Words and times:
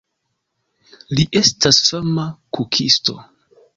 Li 1.19 1.25
estas 1.41 1.81
fama 1.91 2.25
kukisto. 2.59 3.19